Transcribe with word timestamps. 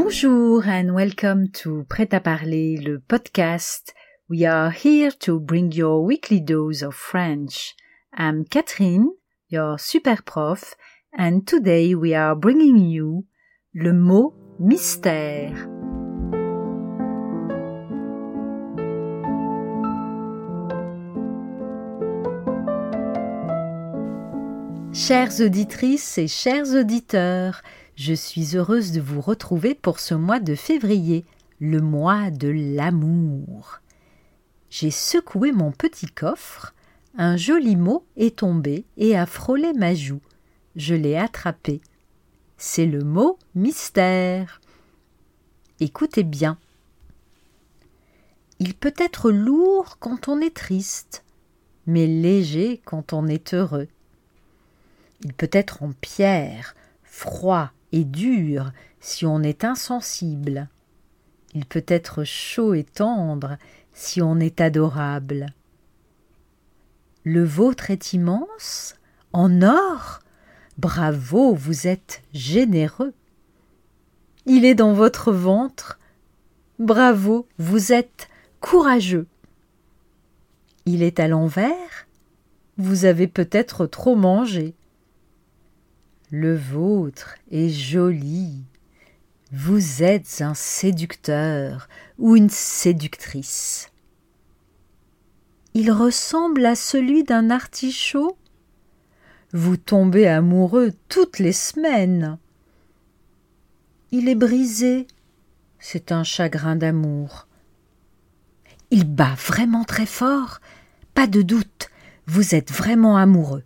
Bonjour 0.00 0.62
and 0.68 0.94
welcome 0.94 1.48
to 1.50 1.82
Prêt 1.88 2.14
à 2.14 2.20
parler, 2.20 2.76
le 2.76 3.00
podcast. 3.00 3.92
We 4.30 4.44
are 4.44 4.70
here 4.70 5.10
to 5.18 5.40
bring 5.40 5.72
your 5.72 6.04
weekly 6.04 6.40
dose 6.40 6.84
of 6.84 6.94
French. 6.94 7.74
I'm 8.16 8.44
Catherine, 8.44 9.08
your 9.48 9.76
super 9.76 10.22
prof, 10.24 10.76
and 11.12 11.44
today 11.44 11.96
we 11.96 12.14
are 12.14 12.36
bringing 12.36 12.78
you 12.78 13.24
le 13.74 13.92
mot 13.92 14.34
mystère. 14.60 15.66
Chères 24.92 25.40
auditrices 25.40 26.18
et 26.18 26.28
chers 26.28 26.72
auditeurs, 26.76 27.62
je 27.98 28.14
suis 28.14 28.56
heureuse 28.56 28.92
de 28.92 29.00
vous 29.00 29.20
retrouver 29.20 29.74
pour 29.74 29.98
ce 29.98 30.14
mois 30.14 30.38
de 30.38 30.54
février, 30.54 31.24
le 31.58 31.80
mois 31.80 32.30
de 32.30 32.46
l'amour. 32.46 33.80
J'ai 34.70 34.92
secoué 34.92 35.50
mon 35.50 35.72
petit 35.72 36.06
coffre, 36.06 36.74
un 37.16 37.36
joli 37.36 37.74
mot 37.74 38.06
est 38.16 38.36
tombé 38.36 38.84
et 38.98 39.18
a 39.18 39.26
frôlé 39.26 39.72
ma 39.72 39.96
joue. 39.96 40.20
Je 40.76 40.94
l'ai 40.94 41.16
attrapé. 41.16 41.80
C'est 42.56 42.86
le 42.86 43.02
mot 43.02 43.36
mystère. 43.56 44.60
Écoutez 45.80 46.22
bien. 46.22 46.56
Il 48.60 48.74
peut 48.74 48.94
être 48.96 49.32
lourd 49.32 49.98
quand 49.98 50.28
on 50.28 50.40
est 50.40 50.54
triste, 50.54 51.24
mais 51.88 52.06
léger 52.06 52.80
quand 52.84 53.12
on 53.12 53.26
est 53.26 53.54
heureux. 53.54 53.88
Il 55.24 55.34
peut 55.34 55.50
être 55.52 55.82
en 55.82 55.90
pierre, 56.00 56.76
froid 57.02 57.72
et 57.92 58.04
dur 58.04 58.72
si 59.00 59.26
on 59.26 59.42
est 59.42 59.64
insensible. 59.64 60.68
Il 61.54 61.64
peut 61.64 61.84
être 61.86 62.24
chaud 62.24 62.74
et 62.74 62.84
tendre 62.84 63.56
si 63.92 64.22
on 64.22 64.38
est 64.38 64.60
adorable. 64.60 65.46
Le 67.24 67.44
vôtre 67.44 67.90
est 67.90 68.12
immense, 68.12 68.94
en 69.32 69.62
or. 69.62 70.20
Bravo, 70.78 71.54
vous 71.54 71.86
êtes 71.86 72.22
généreux. 72.32 73.12
Il 74.46 74.64
est 74.64 74.74
dans 74.74 74.92
votre 74.92 75.32
ventre. 75.32 75.98
Bravo, 76.78 77.46
vous 77.58 77.92
êtes 77.92 78.28
courageux. 78.60 79.26
Il 80.86 81.02
est 81.02 81.20
à 81.20 81.28
l'envers. 81.28 82.06
Vous 82.78 83.04
avez 83.04 83.26
peut-être 83.26 83.86
trop 83.86 84.14
mangé. 84.14 84.74
Le 86.30 86.54
vôtre 86.54 87.36
est 87.50 87.70
joli. 87.70 88.62
Vous 89.50 90.02
êtes 90.02 90.42
un 90.42 90.52
séducteur 90.52 91.88
ou 92.18 92.36
une 92.36 92.50
séductrice. 92.50 93.88
Il 95.72 95.90
ressemble 95.90 96.66
à 96.66 96.74
celui 96.74 97.24
d'un 97.24 97.48
artichaut. 97.48 98.36
Vous 99.54 99.78
tombez 99.78 100.26
amoureux 100.26 100.92
toutes 101.08 101.38
les 101.38 101.54
semaines. 101.54 102.36
Il 104.10 104.28
est 104.28 104.34
brisé. 104.34 105.06
C'est 105.78 106.12
un 106.12 106.24
chagrin 106.24 106.76
d'amour. 106.76 107.46
Il 108.90 109.04
bat 109.04 109.34
vraiment 109.34 109.84
très 109.84 110.04
fort. 110.04 110.60
Pas 111.14 111.26
de 111.26 111.40
doute, 111.40 111.88
vous 112.26 112.54
êtes 112.54 112.70
vraiment 112.70 113.16
amoureux. 113.16 113.64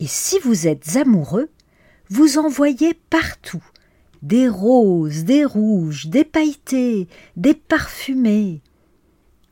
Et 0.00 0.06
si 0.06 0.38
vous 0.38 0.66
êtes 0.66 0.96
amoureux, 0.96 1.50
vous 2.10 2.38
en 2.38 2.48
voyez 2.48 2.94
partout 2.94 3.62
des 4.22 4.48
roses, 4.48 5.24
des 5.24 5.44
rouges, 5.44 6.06
des 6.06 6.24
pailletés, 6.24 7.08
des 7.36 7.54
parfumés. 7.54 8.62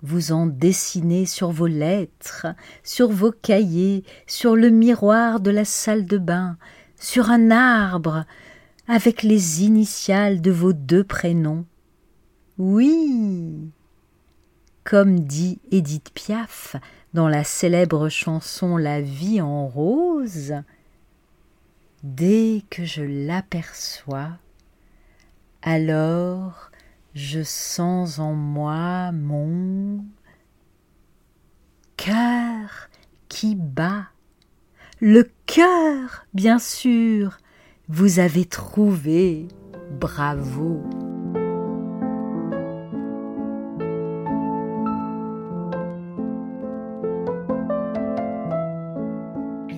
Vous 0.02 0.32
en 0.32 0.46
dessinez 0.46 1.26
sur 1.26 1.50
vos 1.50 1.66
lettres, 1.66 2.46
sur 2.82 3.10
vos 3.10 3.32
cahiers, 3.32 4.04
sur 4.26 4.56
le 4.56 4.70
miroir 4.70 5.40
de 5.40 5.50
la 5.50 5.64
salle 5.64 6.04
de 6.06 6.18
bain, 6.18 6.56
sur 6.98 7.30
un 7.30 7.50
arbre, 7.50 8.24
avec 8.88 9.22
les 9.22 9.64
initiales 9.64 10.40
de 10.40 10.50
vos 10.50 10.72
deux 10.72 11.04
prénoms. 11.04 11.64
Oui. 12.58 13.70
Comme 14.84 15.20
dit 15.20 15.58
Édith 15.72 16.10
Piaf 16.14 16.76
dans 17.12 17.28
la 17.28 17.44
célèbre 17.44 18.08
chanson 18.08 18.76
La 18.76 19.00
vie 19.00 19.40
en 19.40 19.66
rose, 19.66 20.54
Dès 22.14 22.62
que 22.70 22.84
je 22.84 23.02
l'aperçois, 23.02 24.38
alors 25.60 26.70
je 27.16 27.42
sens 27.42 28.20
en 28.20 28.32
moi 28.32 29.10
mon 29.10 30.04
cœur 31.96 32.90
qui 33.28 33.56
bat. 33.56 34.06
Le 35.00 35.28
cœur, 35.46 36.26
bien 36.32 36.60
sûr, 36.60 37.38
vous 37.88 38.20
avez 38.20 38.44
trouvé. 38.44 39.48
Bravo. 39.90 40.84